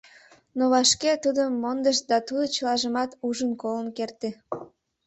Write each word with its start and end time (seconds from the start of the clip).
Но 0.57 0.63
вашке 0.73 1.11
тудым 1.23 1.51
мондышт 1.63 2.03
да 2.11 2.17
тудо 2.27 2.43
чылажымат 2.55 3.11
ужын-колын 3.27 3.89
керте. 3.97 4.29